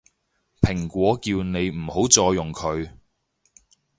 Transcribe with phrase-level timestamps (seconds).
[0.63, 2.89] 蘋果叫你唔好再用佢